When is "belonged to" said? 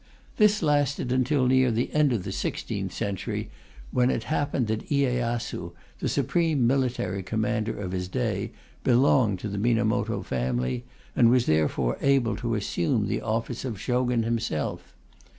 8.83-9.47